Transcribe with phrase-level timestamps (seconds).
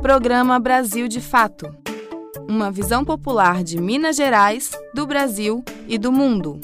[0.00, 1.74] Programa Brasil de Fato.
[2.48, 6.60] Uma visão popular de Minas Gerais, do Brasil e do mundo.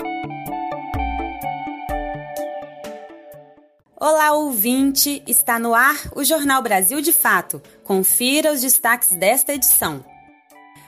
[3.97, 5.21] Olá, ouvinte!
[5.27, 7.61] Está no ar o Jornal Brasil de Fato.
[7.83, 10.05] Confira os destaques desta edição.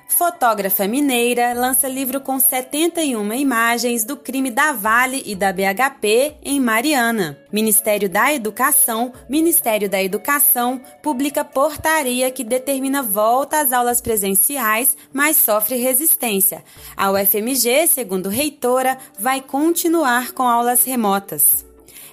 [0.09, 6.61] Fotógrafa mineira lança livro com 71 imagens do crime da Vale e da BHP em
[6.61, 7.37] Mariana.
[7.53, 15.37] Ministério da Educação, Ministério da Educação publica portaria que determina volta às aulas presenciais, mas
[15.37, 16.65] sofre resistência.
[16.97, 21.66] A UFMG, segundo reitora, vai continuar com aulas remotas.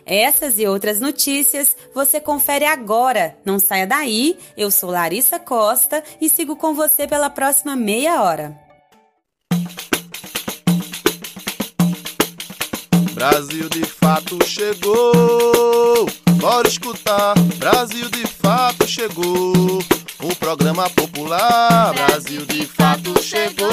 [0.06, 3.38] Essas e outras notícias você confere agora.
[3.46, 4.38] Não saia daí.
[4.58, 8.58] Eu sou Larissa Costa e sigo com você pela próxima meia hora.
[13.14, 16.06] Brasil de fato chegou.
[16.36, 17.34] Bora escutar.
[17.58, 19.80] Brasil de fato chegou.
[20.22, 21.94] O programa popular.
[21.94, 23.70] Brasil de fato chegou.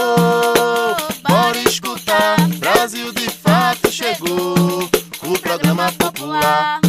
[1.28, 2.36] Bora escutar.
[2.58, 4.99] Brasil de fato chegou
[5.38, 6.80] programa popular.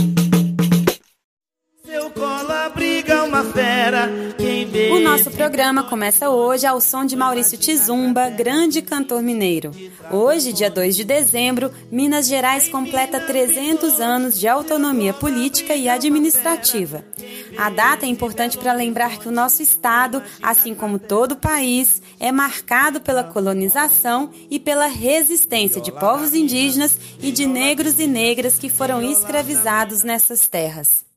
[1.85, 3.00] Seu cola briga
[3.31, 4.09] uma fera.
[4.91, 9.71] O nosso programa começa hoje ao som de Maurício Tizumba, grande cantor mineiro.
[10.11, 17.05] Hoje, dia 2 de dezembro, Minas Gerais completa 300 anos de autonomia política e administrativa.
[17.57, 22.01] A data é importante para lembrar que o nosso estado, assim como todo o país,
[22.19, 28.59] é marcado pela colonização e pela resistência de povos indígenas e de negros e negras
[28.59, 31.10] que foram escravizados nessas terras.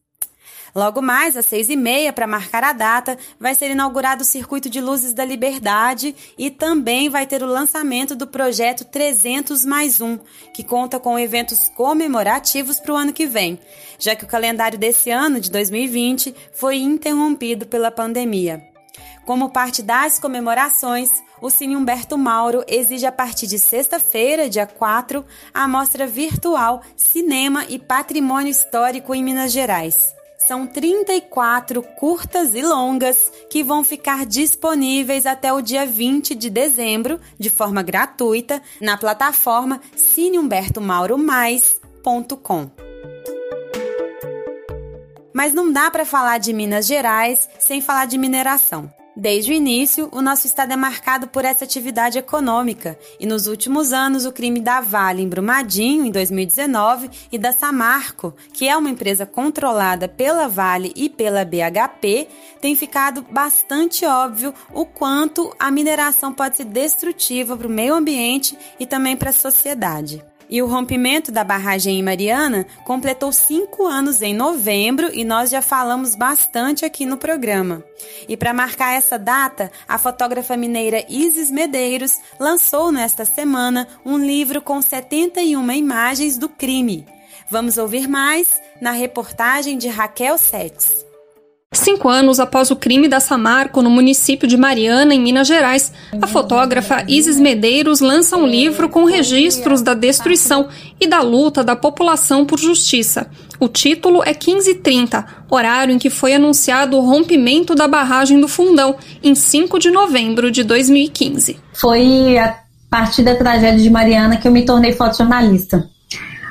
[0.74, 4.68] Logo mais, às seis e meia, para marcar a data, vai ser inaugurado o Circuito
[4.68, 10.18] de Luzes da Liberdade e também vai ter o lançamento do projeto 300 mais um,
[10.52, 13.56] que conta com eventos comemorativos para o ano que vem,
[14.00, 18.60] já que o calendário desse ano, de 2020, foi interrompido pela pandemia.
[19.24, 21.08] Como parte das comemorações,
[21.40, 27.64] o Cine Humberto Mauro exige a partir de sexta-feira, dia 4, a mostra virtual Cinema
[27.68, 30.23] e Patrimônio Histórico em Minas Gerais.
[30.46, 37.18] São 34 curtas e longas que vão ficar disponíveis até o dia 20 de dezembro,
[37.38, 42.70] de forma gratuita, na plataforma cineumbertomauromais.com.
[45.32, 48.92] Mas não dá para falar de Minas Gerais sem falar de mineração.
[49.16, 53.92] Desde o início, o nosso estado é marcado por essa atividade econômica, e nos últimos
[53.92, 58.90] anos o crime da Vale em Brumadinho, em 2019, e da Samarco, que é uma
[58.90, 62.26] empresa controlada pela Vale e pela BHP,
[62.60, 68.58] tem ficado bastante óbvio o quanto a mineração pode ser destrutiva para o meio ambiente
[68.80, 70.24] e também para a sociedade.
[70.48, 75.62] E o rompimento da barragem em Mariana completou cinco anos em novembro e nós já
[75.62, 77.82] falamos bastante aqui no programa.
[78.28, 84.60] E para marcar essa data, a fotógrafa mineira Isis Medeiros lançou nesta semana um livro
[84.60, 87.06] com 71 imagens do crime.
[87.50, 91.13] Vamos ouvir mais na reportagem de Raquel Setes.
[91.74, 95.92] Cinco anos após o crime da Samarco no município de Mariana, em Minas Gerais,
[96.22, 100.68] a fotógrafa Isis Medeiros lança um livro com registros da destruição
[101.00, 103.26] e da luta da população por justiça.
[103.58, 108.94] O título é 1530, horário em que foi anunciado o rompimento da barragem do Fundão,
[109.22, 111.58] em 5 de novembro de 2015.
[111.72, 112.56] Foi a
[112.88, 115.88] partir da tragédia de Mariana que eu me tornei fotojornalista.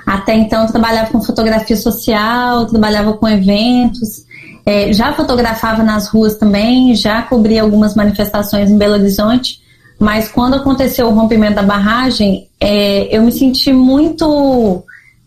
[0.05, 4.22] Até então, eu trabalhava com fotografia social, trabalhava com eventos.
[4.65, 9.61] É, já fotografava nas ruas também, já cobri algumas manifestações em Belo Horizonte,
[9.99, 14.83] mas quando aconteceu o rompimento da barragem, é, eu me senti muito.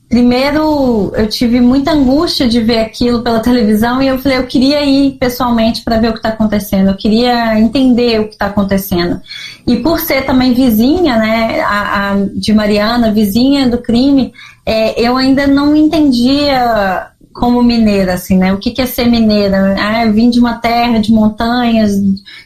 [0.08, 4.84] Primeiro, eu tive muita angústia de ver aquilo pela televisão e eu falei, eu queria
[4.84, 9.20] ir pessoalmente para ver o que está acontecendo, eu queria entender o que está acontecendo.
[9.66, 14.32] E por ser também vizinha, né, a, a de Mariana, vizinha do crime,
[14.64, 18.52] é, eu ainda não entendia como mineira, assim, né?
[18.52, 19.76] O que, que é ser mineira?
[19.78, 21.92] Ah, vim de uma terra de montanhas,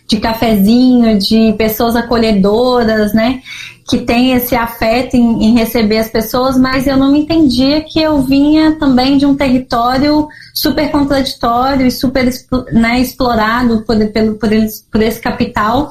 [0.06, 3.40] de cafezinho, de pessoas acolhedoras, né?
[3.88, 8.20] Que tem esse afeto em, em, receber as pessoas, mas eu não entendia que eu
[8.22, 12.28] vinha também de um território super contraditório e super
[12.72, 14.50] né, explorado por, pelo, por,
[14.90, 15.88] por esse capital.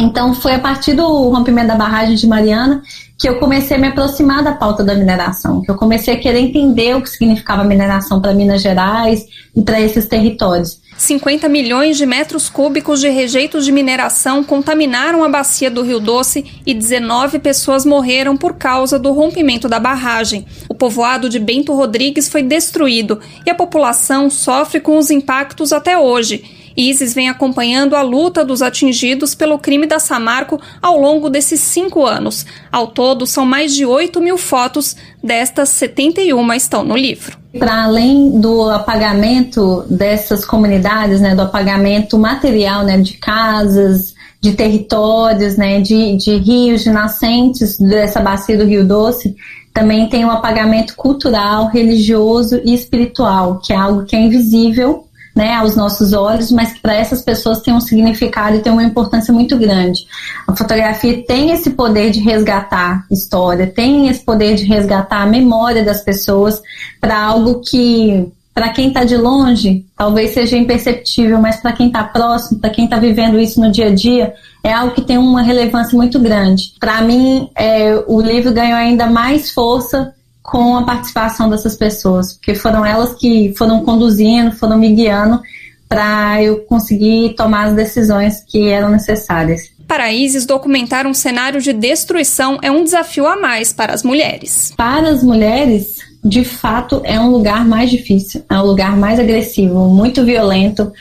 [0.00, 2.82] Então foi a partir do rompimento da barragem de Mariana
[3.18, 6.40] que eu comecei a me aproximar da pauta da mineração, que eu comecei a querer
[6.40, 10.80] entender o que significava mineração para Minas Gerais e para esses territórios.
[10.96, 16.46] 50 milhões de metros cúbicos de rejeitos de mineração contaminaram a bacia do Rio Doce
[16.64, 20.46] e 19 pessoas morreram por causa do rompimento da barragem.
[20.66, 25.98] O povoado de Bento Rodrigues foi destruído e a população sofre com os impactos até
[25.98, 31.60] hoje Isis vem acompanhando a luta dos atingidos pelo crime da Samarco ao longo desses
[31.60, 32.46] cinco anos.
[32.72, 37.38] Ao todo, são mais de 8 mil fotos, destas 71 estão no livro.
[37.58, 45.56] Para além do apagamento dessas comunidades, né, do apagamento material né, de casas, de territórios,
[45.56, 49.36] né, de, de rios, de nascentes dessa bacia do Rio Doce,
[49.74, 55.09] também tem o apagamento cultural, religioso e espiritual, que é algo que é invisível
[55.40, 58.84] né, aos nossos olhos, mas que para essas pessoas tem um significado e tem uma
[58.84, 60.06] importância muito grande.
[60.46, 65.82] A fotografia tem esse poder de resgatar história, tem esse poder de resgatar a memória
[65.82, 66.60] das pessoas
[67.00, 72.04] para algo que para quem está de longe, talvez seja imperceptível, mas para quem está
[72.04, 75.40] próximo, para quem está vivendo isso no dia a dia, é algo que tem uma
[75.40, 76.74] relevância muito grande.
[76.78, 82.54] Para mim, é, o livro ganhou ainda mais força com a participação dessas pessoas, porque
[82.54, 85.40] foram elas que foram conduzindo, foram me guiando
[85.88, 89.70] para eu conseguir tomar as decisões que eram necessárias.
[89.86, 94.72] Para Isis, documentar um cenário de destruição é um desafio a mais para as mulheres.
[94.76, 99.88] Para as mulheres, de fato, é um lugar mais difícil, é um lugar mais agressivo,
[99.88, 100.92] muito violento,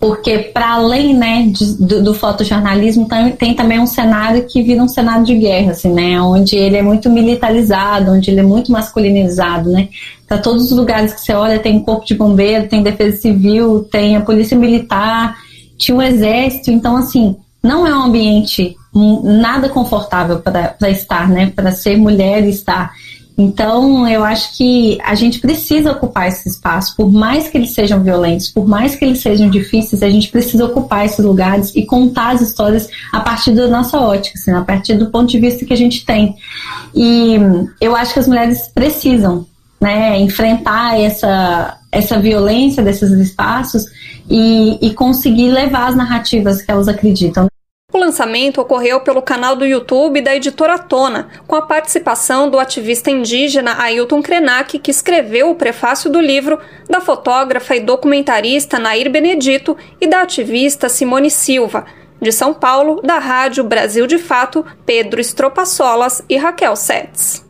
[0.00, 4.82] porque para além né, de, do, do, fotojornalismo tem, tem, também um cenário que vira
[4.82, 8.72] um cenário de guerra, assim, né, onde ele é muito militarizado, onde ele é muito
[8.72, 9.90] masculinizado, né.
[10.26, 14.16] Para todos os lugares que você olha tem corpo de bombeiro, tem defesa civil, tem
[14.16, 15.36] a polícia militar,
[15.76, 18.74] tinha o exército, então assim não é um ambiente
[19.22, 22.90] nada confortável para estar, né, para ser mulher e estar.
[23.40, 28.02] Então, eu acho que a gente precisa ocupar esse espaço, por mais que eles sejam
[28.02, 32.34] violentos, por mais que eles sejam difíceis, a gente precisa ocupar esses lugares e contar
[32.34, 35.72] as histórias a partir da nossa ótica, assim, a partir do ponto de vista que
[35.72, 36.36] a gente tem.
[36.94, 37.36] E
[37.80, 39.46] eu acho que as mulheres precisam
[39.80, 43.86] né, enfrentar essa, essa violência desses espaços
[44.28, 47.49] e, e conseguir levar as narrativas que elas acreditam.
[47.92, 53.10] O lançamento ocorreu pelo canal do YouTube da editora Tona, com a participação do ativista
[53.10, 59.76] indígena Ailton Krenak, que escreveu o prefácio do livro, da fotógrafa e documentarista Nair Benedito
[60.00, 61.84] e da ativista Simone Silva.
[62.22, 67.44] De São Paulo, da Rádio Brasil de Fato, Pedro Estropaçolas e Raquel Setz.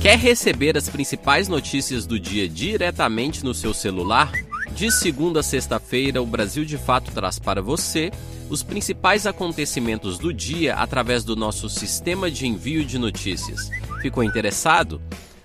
[0.00, 4.32] Quer receber as principais notícias do dia diretamente no seu celular?
[4.74, 8.10] De segunda a sexta-feira, o Brasil de Fato traz para você
[8.48, 13.70] os principais acontecimentos do dia através do nosso sistema de envio de notícias.
[14.00, 15.00] Ficou interessado?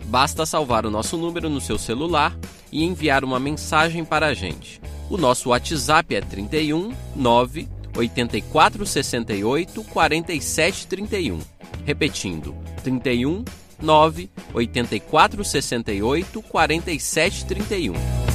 [0.06, 2.38] Basta salvar o nosso número no seu celular
[2.72, 4.82] e enviar uma mensagem para a gente.
[5.10, 11.40] O nosso WhatsApp é 31 9 84 68 47 31.
[11.86, 13.44] Repetindo, 31
[13.82, 18.27] 9 84 68 47 31.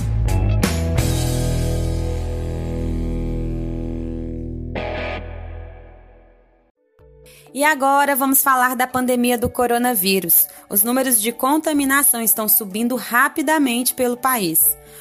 [7.54, 10.46] E agora vamos falar da pandemia do coronavírus.
[10.70, 14.60] Os números de contaminação estão subindo rapidamente pelo país.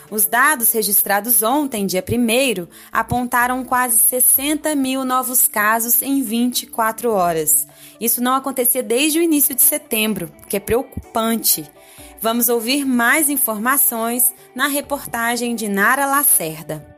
[0.10, 7.66] Os dados registrados ontem, dia 1, apontaram quase 60 mil novos casos em 24 horas.
[8.02, 11.72] Isso não acontecia desde o início de setembro, que é preocupante.
[12.20, 16.91] Vamos ouvir mais informações na reportagem de Nara Lacerda.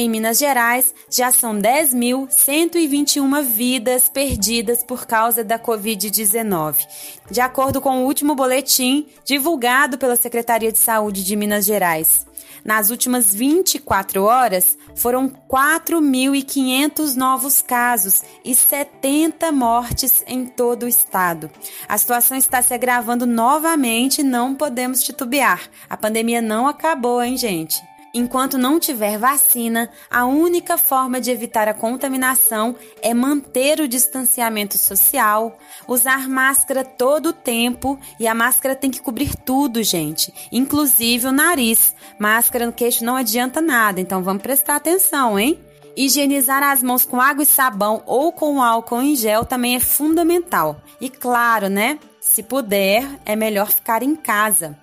[0.00, 6.86] Em Minas Gerais, já são 10.121 vidas perdidas por causa da Covid-19.
[7.28, 12.24] De acordo com o último boletim divulgado pela Secretaria de Saúde de Minas Gerais.
[12.64, 21.50] Nas últimas 24 horas, foram 4.500 novos casos e 70 mortes em todo o estado.
[21.88, 25.68] A situação está se agravando novamente e não podemos titubear.
[25.90, 27.82] A pandemia não acabou, hein, gente?
[28.18, 34.76] Enquanto não tiver vacina, a única forma de evitar a contaminação é manter o distanciamento
[34.76, 35.56] social,
[35.86, 41.32] usar máscara todo o tempo e a máscara tem que cobrir tudo, gente, inclusive o
[41.32, 41.94] nariz.
[42.18, 45.56] Máscara no queixo não adianta nada, então vamos prestar atenção, hein?
[45.96, 50.82] Higienizar as mãos com água e sabão ou com álcool em gel também é fundamental.
[51.00, 52.00] E claro, né?
[52.20, 54.76] Se puder, é melhor ficar em casa.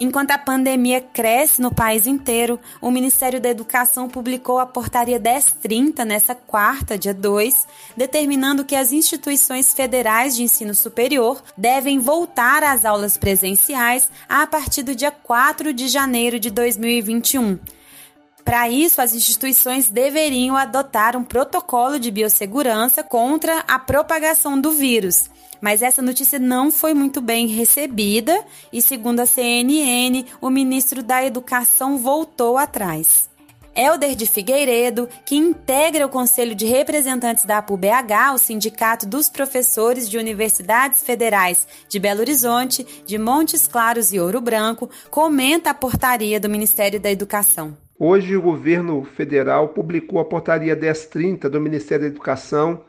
[0.00, 6.04] Enquanto a pandemia cresce no país inteiro, o Ministério da Educação publicou a Portaria 1030
[6.04, 12.84] nessa quarta, dia 2, determinando que as instituições federais de ensino superior devem voltar às
[12.84, 17.58] aulas presenciais a partir do dia 4 de janeiro de 2021.
[18.44, 25.30] Para isso, as instituições deveriam adotar um protocolo de biossegurança contra a propagação do vírus
[25.60, 31.24] mas essa notícia não foi muito bem recebida e, segundo a CNN, o ministro da
[31.24, 33.28] Educação voltou atrás.
[33.76, 40.08] Helder de Figueiredo, que integra o Conselho de Representantes da APUBH, o Sindicato dos Professores
[40.08, 46.38] de Universidades Federais de Belo Horizonte, de Montes Claros e Ouro Branco, comenta a portaria
[46.38, 47.76] do Ministério da Educação.
[47.98, 52.80] Hoje, o governo federal publicou a portaria 1030 do Ministério da Educação,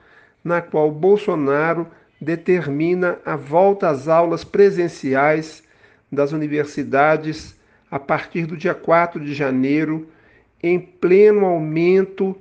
[0.43, 1.87] na qual Bolsonaro
[2.19, 5.63] determina a volta às aulas presenciais
[6.11, 7.55] das universidades
[7.89, 10.07] a partir do dia 4 de janeiro,
[10.61, 12.35] em pleno aumento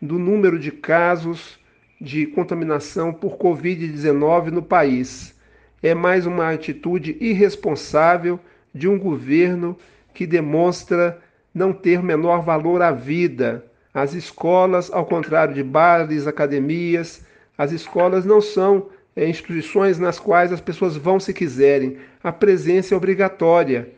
[0.00, 1.58] do número de casos
[2.00, 5.34] de contaminação por Covid-19 no país.
[5.82, 8.38] É mais uma atitude irresponsável
[8.74, 9.76] de um governo
[10.12, 11.18] que demonstra
[11.54, 13.64] não ter menor valor à vida.
[13.94, 17.24] As escolas, ao contrário de bares, academias,
[17.56, 21.96] as escolas não são é, instituições nas quais as pessoas vão se quiserem.
[22.22, 23.90] A presença é obrigatória.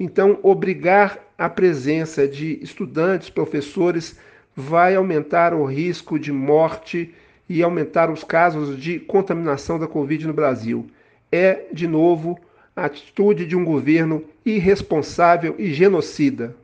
[0.00, 4.18] Então, obrigar a presença de estudantes, professores,
[4.56, 7.14] vai aumentar o risco de morte
[7.46, 10.86] e aumentar os casos de contaminação da Covid no Brasil.
[11.30, 12.38] É, de novo,
[12.74, 16.56] a atitude de um governo irresponsável e genocida.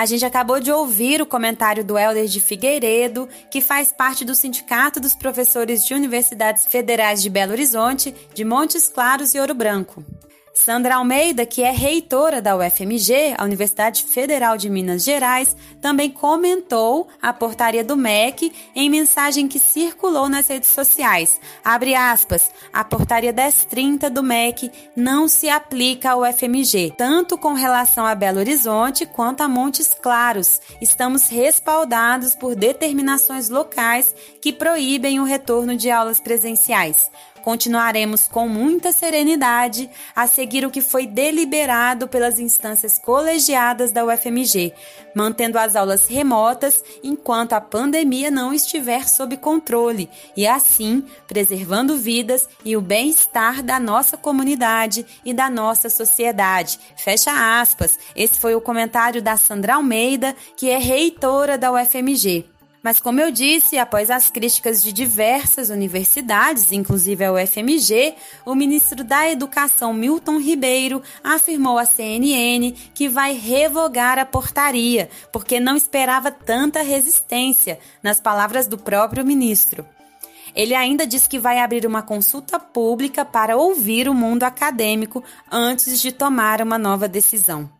[0.00, 4.34] A gente acabou de ouvir o comentário do Helder de Figueiredo, que faz parte do
[4.34, 10.02] Sindicato dos Professores de Universidades Federais de Belo Horizonte, de Montes Claros e Ouro Branco.
[10.52, 17.08] Sandra Almeida, que é reitora da UFMG, a Universidade Federal de Minas Gerais, também comentou
[17.22, 21.40] a portaria do MEC em mensagem que circulou nas redes sociais.
[21.64, 28.04] Abre aspas, a portaria 1030 do MEC não se aplica ao UFMG, tanto com relação
[28.04, 30.60] a Belo Horizonte quanto a Montes Claros.
[30.80, 37.10] Estamos respaldados por determinações locais que proíbem o retorno de aulas presenciais.
[37.42, 44.72] Continuaremos com muita serenidade a seguir o que foi deliberado pelas instâncias colegiadas da UFMG,
[45.14, 52.48] mantendo as aulas remotas enquanto a pandemia não estiver sob controle e, assim, preservando vidas
[52.64, 56.78] e o bem-estar da nossa comunidade e da nossa sociedade.
[56.96, 57.98] Fecha aspas.
[58.14, 62.59] Esse foi o comentário da Sandra Almeida, que é reitora da UFMG.
[62.82, 68.14] Mas, como eu disse, após as críticas de diversas universidades, inclusive a UFMG,
[68.46, 75.60] o ministro da Educação, Milton Ribeiro, afirmou à CNN que vai revogar a portaria, porque
[75.60, 79.86] não esperava tanta resistência, nas palavras do próprio ministro.
[80.54, 86.00] Ele ainda diz que vai abrir uma consulta pública para ouvir o mundo acadêmico antes
[86.00, 87.79] de tomar uma nova decisão.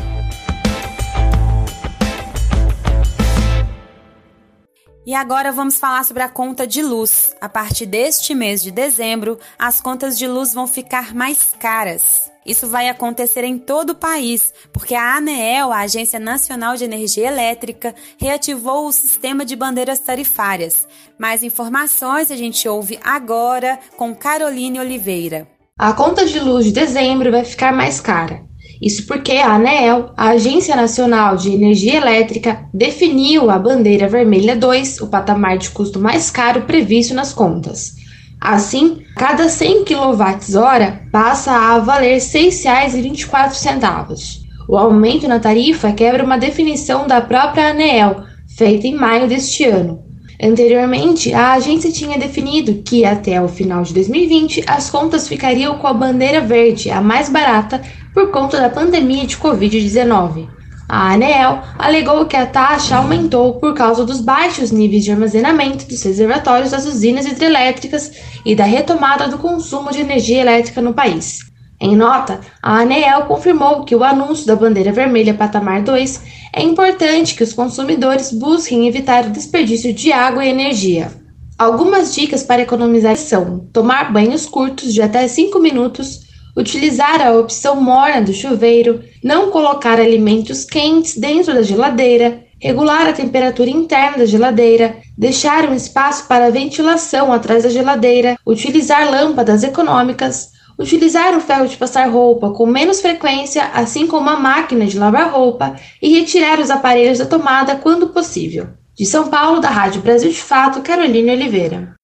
[5.03, 7.35] E agora vamos falar sobre a conta de luz.
[7.41, 12.29] A partir deste mês de dezembro, as contas de luz vão ficar mais caras.
[12.45, 17.27] Isso vai acontecer em todo o país, porque a ANEEL, a Agência Nacional de Energia
[17.27, 20.87] Elétrica, reativou o sistema de bandeiras tarifárias.
[21.17, 25.47] Mais informações a gente ouve agora com Caroline Oliveira.
[25.79, 28.50] A conta de luz de dezembro vai ficar mais cara.
[28.81, 35.01] Isso porque a ANEEL, a Agência Nacional de Energia Elétrica, definiu a bandeira vermelha 2,
[35.01, 37.97] o patamar de custo mais caro previsto nas contas.
[38.39, 44.41] Assim, cada 100 kWh passa a valer R$ 6,24.
[44.67, 48.23] O aumento na tarifa quebra uma definição da própria ANEEL,
[48.57, 50.09] feita em maio deste ano.
[50.41, 55.85] Anteriormente, a agência tinha definido que até o final de 2020 as contas ficariam com
[55.85, 57.79] a bandeira verde, a mais barata,
[58.13, 60.47] por conta da pandemia de Covid-19.
[60.87, 66.03] A ANEEL alegou que a taxa aumentou por causa dos baixos níveis de armazenamento dos
[66.03, 68.11] reservatórios das usinas hidrelétricas
[68.45, 71.39] e da retomada do consumo de energia elétrica no país.
[71.79, 76.21] Em nota, a ANEEL confirmou que o anúncio da bandeira vermelha patamar 2
[76.53, 81.09] é importante que os consumidores busquem evitar o desperdício de água e energia.
[81.57, 87.79] Algumas dicas para economizar são tomar banhos curtos de até 5 minutos utilizar a opção
[87.81, 94.25] morna do chuveiro, não colocar alimentos quentes dentro da geladeira, regular a temperatura interna da
[94.25, 101.67] geladeira, deixar um espaço para ventilação atrás da geladeira, utilizar lâmpadas econômicas, utilizar o ferro
[101.67, 106.59] de passar roupa com menos frequência, assim como a máquina de lavar roupa, e retirar
[106.59, 108.67] os aparelhos da tomada quando possível.
[108.95, 111.95] De São Paulo, da Rádio Brasil de Fato, Caroline Oliveira.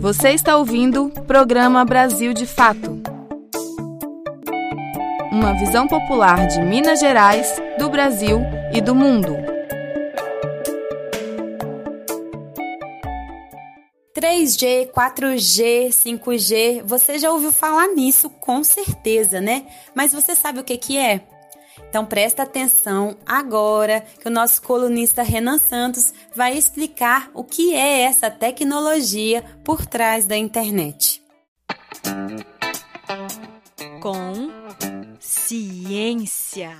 [0.00, 3.02] Você está ouvindo o programa Brasil de Fato.
[5.30, 8.40] Uma visão popular de Minas Gerais, do Brasil
[8.72, 9.36] e do mundo.
[14.14, 19.66] 3G, 4G, 5G, você já ouviu falar nisso com certeza, né?
[19.94, 21.20] Mas você sabe o que, que é?
[21.88, 28.02] Então presta atenção agora que o nosso colunista Renan Santos vai explicar o que é
[28.02, 31.22] essa tecnologia por trás da internet.
[34.00, 34.50] Com
[35.18, 36.78] ciência,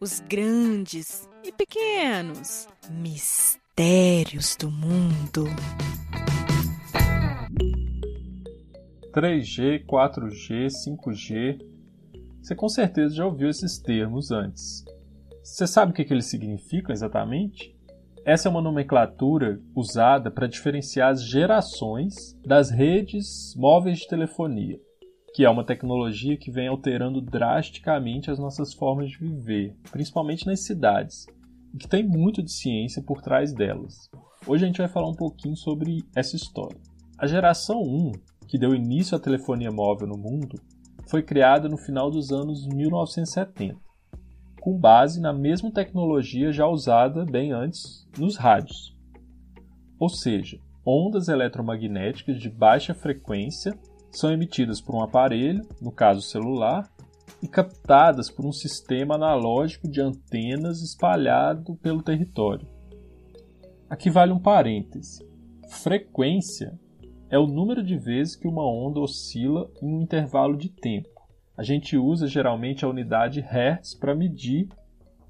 [0.00, 5.44] os grandes e pequenos mistérios do mundo.
[9.12, 11.69] 3G, 4G, 5G
[12.40, 14.84] você com certeza já ouviu esses termos antes.
[15.42, 17.76] Você sabe o que, eles significam exatamente?
[18.24, 24.78] Essa é uma nomenclatura usada para diferenciar as gerações das redes móveis de telefonia,
[25.34, 30.60] que é uma tecnologia que vem alterando drasticamente as nossas formas de viver, principalmente nas
[30.60, 31.26] cidades,
[31.74, 34.10] e que tem muito de ciência por trás delas.
[34.46, 36.78] Hoje a gente vai falar um pouquinho sobre essa história.
[37.18, 38.12] A geração 1,
[38.46, 40.60] que deu início à telefonia móvel no mundo,
[41.10, 43.76] foi criada no final dos anos 1970,
[44.60, 48.96] com base na mesma tecnologia já usada bem antes nos rádios.
[49.98, 53.76] Ou seja, ondas eletromagnéticas de baixa frequência
[54.12, 56.88] são emitidas por um aparelho, no caso celular,
[57.42, 62.68] e captadas por um sistema analógico de antenas espalhado pelo território.
[63.88, 65.26] Aqui vale um parêntese.
[65.68, 66.78] Frequência
[67.30, 71.08] é o número de vezes que uma onda oscila em um intervalo de tempo.
[71.56, 74.68] A gente usa geralmente a unidade Hertz para medir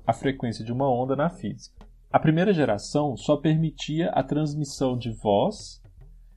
[0.06, 1.86] a frequência de uma onda na física.
[2.10, 5.82] A primeira geração só permitia a transmissão de voz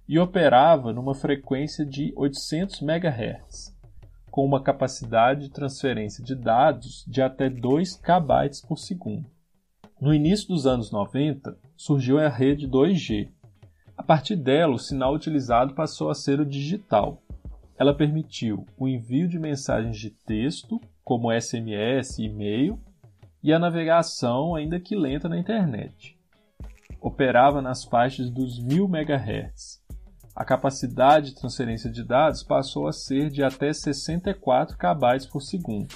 [0.07, 3.73] e operava numa frequência de 800 MHz,
[4.29, 9.25] com uma capacidade de transferência de dados de até 2 KB por segundo.
[9.99, 13.29] No início dos anos 90, surgiu a rede 2G,
[13.97, 17.21] a partir dela, o sinal utilizado passou a ser o digital.
[17.77, 22.79] Ela permitiu o envio de mensagens de texto, como SMS e e-mail,
[23.43, 26.17] e a navegação, ainda que lenta, na internet.
[27.01, 29.83] Operava nas faixas dos 1000 MHz.
[30.35, 35.95] A capacidade de transferência de dados passou a ser de até 64 KB por segundo.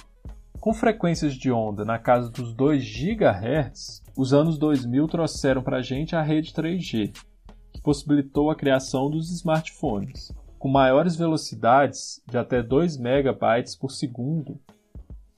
[0.60, 5.82] Com frequências de onda na casa dos 2 GHz, os anos 2000 trouxeram para a
[5.82, 7.12] gente a rede 3G,
[7.78, 10.32] que possibilitou a criação dos smartphones.
[10.58, 13.38] Com maiores velocidades de até 2 MB
[13.80, 14.60] por segundo,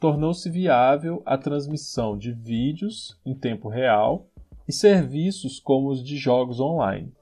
[0.01, 4.27] tornou-se viável a transmissão de vídeos em tempo real
[4.67, 7.13] e serviços como os de jogos online.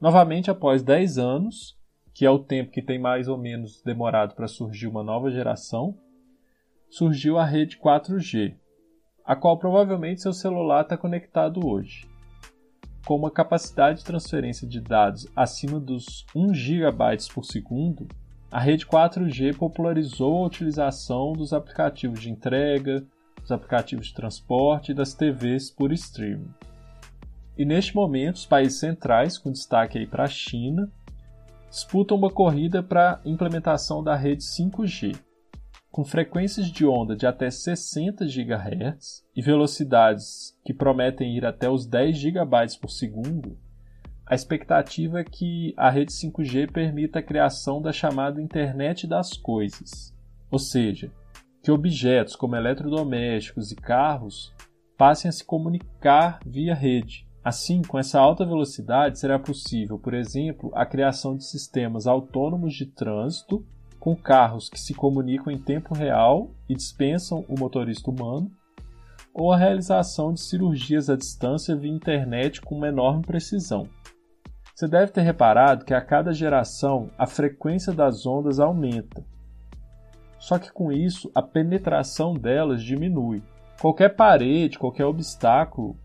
[0.00, 1.76] Novamente, após 10 anos,
[2.14, 5.98] que é o tempo que tem mais ou menos demorado para surgir uma nova geração,
[6.88, 8.54] surgiu a rede 4G,
[9.24, 12.09] a qual provavelmente seu celular está conectado hoje.
[13.04, 16.98] Com uma capacidade de transferência de dados acima dos 1 GB
[17.32, 18.06] por segundo,
[18.50, 23.04] a rede 4G popularizou a utilização dos aplicativos de entrega,
[23.40, 26.52] dos aplicativos de transporte e das TVs por streaming.
[27.56, 30.90] E neste momento, os países centrais, com destaque para a China,
[31.70, 35.16] disputam uma corrida para a implementação da rede 5G,
[35.90, 41.84] com frequências de onda de até 60 GHz e velocidades que prometem ir até os
[41.86, 43.58] 10 GB por segundo,
[44.24, 50.14] a expectativa é que a rede 5G permita a criação da chamada Internet das Coisas,
[50.48, 51.10] ou seja,
[51.60, 54.54] que objetos como eletrodomésticos e carros
[54.96, 57.26] passem a se comunicar via rede.
[57.42, 62.86] Assim, com essa alta velocidade, será possível, por exemplo, a criação de sistemas autônomos de
[62.86, 63.66] trânsito
[64.00, 68.50] com carros que se comunicam em tempo real e dispensam o motorista humano,
[69.32, 73.86] ou a realização de cirurgias à distância via internet com uma enorme precisão.
[74.74, 79.22] Você deve ter reparado que a cada geração a frequência das ondas aumenta.
[80.38, 83.42] Só que com isso a penetração delas diminui.
[83.78, 85.96] Qualquer parede, qualquer obstáculo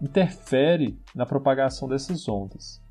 [0.00, 2.82] interfere na propagação dessas ondas,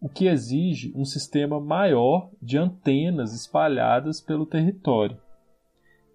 [0.00, 5.18] o que exige um sistema maior de antenas espalhadas pelo território.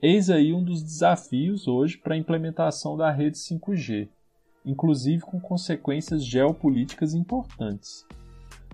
[0.01, 4.09] Eis aí um dos desafios hoje para a implementação da rede 5G,
[4.65, 8.05] inclusive com consequências geopolíticas importantes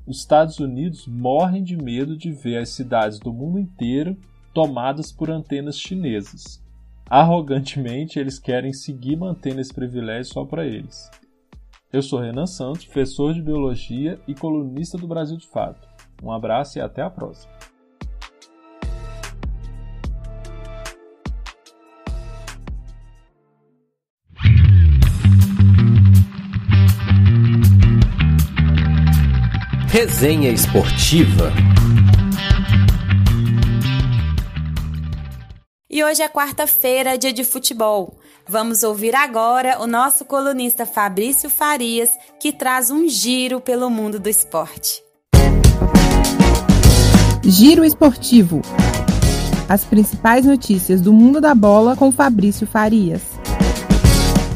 [0.06, 4.17] os Estados Unidos morrem de medo de ver as cidades do mundo inteiro
[4.54, 6.62] tomadas por antenas chinesas.
[7.10, 11.10] Arrogantemente, eles querem seguir mantendo esse privilégio só para eles.
[11.93, 15.89] Eu sou Renan Santos, professor de Biologia e colunista do Brasil de Fato.
[16.23, 17.51] Um abraço e até a próxima.
[29.89, 31.51] Resenha Esportiva.
[35.89, 38.20] E hoje é quarta-feira, dia de futebol.
[38.52, 44.28] Vamos ouvir agora o nosso colunista Fabrício Farias, que traz um giro pelo mundo do
[44.28, 45.02] esporte.
[47.46, 48.62] Giro Esportivo.
[49.70, 53.22] As principais notícias do mundo da bola com Fabrício Farias.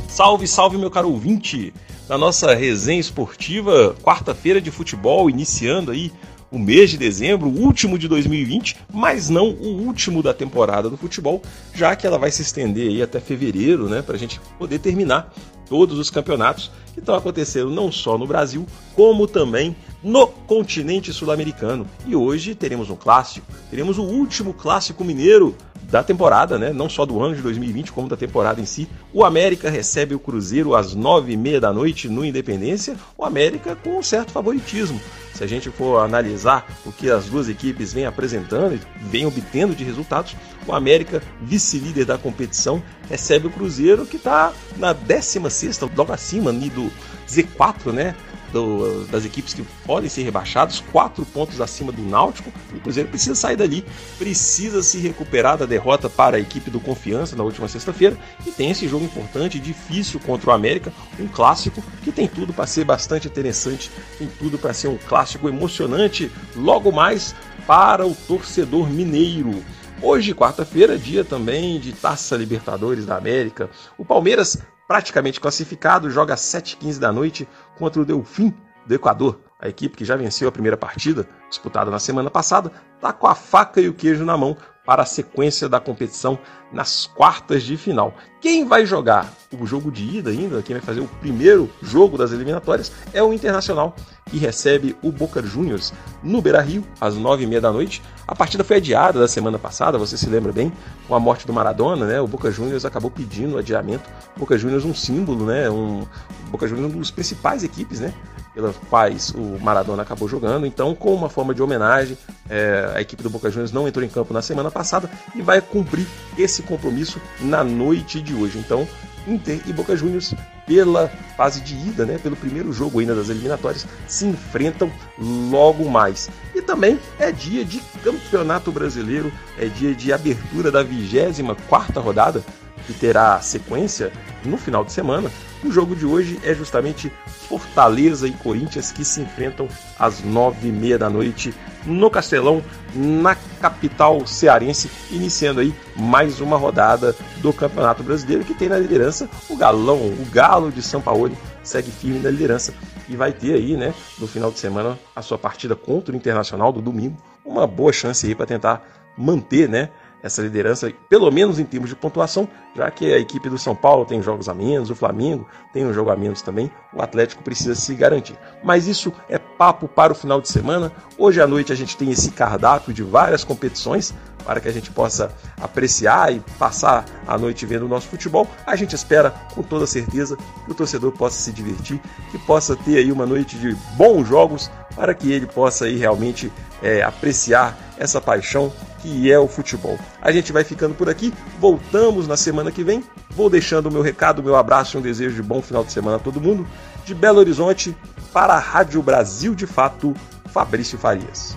[0.09, 1.73] Salve, salve, meu caro ouvinte!
[2.07, 6.11] na nossa resenha esportiva, quarta-feira de futebol, iniciando aí
[6.55, 10.95] o mês de dezembro, o último de 2020, mas não o último da temporada do
[10.95, 11.41] futebol,
[11.73, 15.33] já que ela vai se estender aí até fevereiro, né, para a gente poder terminar
[15.67, 21.85] todos os campeonatos que estão acontecendo não só no Brasil, como também no continente sul-americano.
[22.07, 25.53] E hoje teremos um clássico, teremos o último clássico mineiro
[25.89, 26.71] da temporada, né?
[26.71, 28.87] não só do ano de 2020, como da temporada em si.
[29.13, 33.75] O América recebe o Cruzeiro às nove e meia da noite no Independência, o América
[33.75, 34.99] com um certo favoritismo.
[35.33, 39.75] Se a gente for analisar o que as duas equipes vêm apresentando e vêm obtendo
[39.75, 40.33] de resultados,
[40.65, 46.53] o América, vice-líder da competição, recebe o Cruzeiro que está na 16 sexta, logo acima
[46.53, 46.84] do
[47.27, 48.15] Z4, né?
[48.55, 52.51] do, das equipes que podem ser rebaixadas, quatro pontos acima do Náutico.
[52.73, 53.85] O Cruzeiro precisa sair dali,
[54.17, 58.71] precisa se recuperar da derrota para a equipe do Confiança na última sexta-feira e tem
[58.71, 63.27] esse jogo importante difícil contra o América, um clássico que tem tudo para ser bastante
[63.27, 67.35] interessante, tem tudo para ser um clássico emocionante logo mais
[67.67, 69.63] para o torcedor mineiro.
[70.01, 73.69] Hoje, quarta-feira, dia também de Taça Libertadores da América.
[73.97, 78.53] O Palmeiras praticamente classificado, joga às 7h15 da noite contra o Delfim
[78.85, 79.39] do Equador.
[79.59, 83.35] A equipe que já venceu a primeira partida, disputada na semana passada, está com a
[83.35, 86.37] faca e o queijo na mão para a sequência da competição
[86.71, 88.13] nas quartas de final.
[88.39, 92.31] Quem vai jogar o jogo de ida ainda, quem vai fazer o primeiro jogo das
[92.31, 93.95] eliminatórias, é o Internacional,
[94.29, 98.03] que recebe o Boca Juniors no Beira-Rio, às nove e meia da noite.
[98.27, 100.71] A partida foi adiada da semana passada, você se lembra bem,
[101.07, 102.21] com a morte do Maradona, né?
[102.21, 104.07] O Boca Juniors acabou pedindo adiamento.
[104.35, 105.69] O Boca Juniors um símbolo, né?
[105.69, 108.13] Um, o Boca Juniors um dos principais equipes, né?
[108.55, 110.65] Pelas quais o Maradona acabou jogando.
[110.65, 112.17] Então, com uma forma de homenagem,
[112.49, 115.61] é, a equipe do Boca Juniors não entrou em campo na semana passada e vai
[115.61, 118.57] cumprir esse compromisso na noite de hoje.
[118.57, 118.87] Então,
[119.27, 120.33] Inter e Boca Juniors,
[120.65, 126.29] pela fase de ida, né, pelo primeiro jogo ainda das eliminatórias, se enfrentam logo mais.
[126.53, 132.43] E também é dia de Campeonato Brasileiro, é dia de abertura da 24ª rodada,
[132.85, 134.11] que terá sequência
[134.43, 135.31] no final de semana.
[135.63, 139.67] O jogo de hoje é justamente Fortaleza e Corinthians que se enfrentam
[139.97, 141.53] às nove e meia da noite
[141.85, 148.69] no Castelão, na capital cearense, iniciando aí mais uma rodada do Campeonato Brasileiro que tem
[148.69, 151.31] na liderança o Galão, o Galo de São Paulo
[151.63, 152.73] segue firme na liderança
[153.07, 156.71] e vai ter aí, né, no final de semana a sua partida contra o Internacional
[156.71, 158.83] do domingo, uma boa chance aí para tentar
[159.17, 159.89] manter, né,
[160.21, 164.05] essa liderança, pelo menos em termos de pontuação, já que a equipe do São Paulo
[164.05, 167.75] tem jogos a menos, o Flamengo tem um jogo a menos também, o Atlético precisa
[167.75, 168.37] se garantir.
[168.63, 170.91] Mas isso é papo para o final de semana.
[171.17, 174.13] Hoje à noite a gente tem esse cardápio de várias competições
[174.45, 178.47] para que a gente possa apreciar e passar a noite vendo o nosso futebol.
[178.65, 181.99] A gente espera com toda certeza que o torcedor possa se divertir,
[182.31, 186.51] que possa ter aí uma noite de bons jogos para que ele possa aí realmente
[186.81, 188.71] é, apreciar essa paixão
[189.05, 189.99] que é o futebol.
[190.19, 193.03] A gente vai ficando por aqui, voltamos na semana que vem.
[193.29, 196.17] Vou deixando o meu recado, meu abraço e um desejo de bom final de semana
[196.17, 196.65] a todo mundo.
[197.05, 197.95] De Belo Horizonte
[198.33, 200.15] para a Rádio Brasil de Fato,
[200.47, 201.55] Fabrício Farias.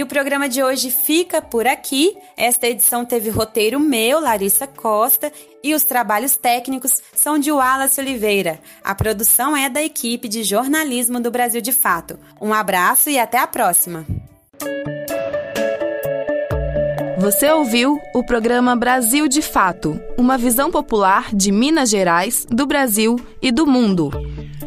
[0.00, 2.16] E o programa de hoje fica por aqui.
[2.34, 5.30] Esta edição teve roteiro meu, Larissa Costa,
[5.62, 8.58] e os trabalhos técnicos são de Wallace Oliveira.
[8.82, 12.18] A produção é da equipe de jornalismo do Brasil de Fato.
[12.40, 14.06] Um abraço e até a próxima.
[17.18, 23.20] Você ouviu o programa Brasil de Fato, uma visão popular de Minas Gerais, do Brasil
[23.42, 24.10] e do mundo.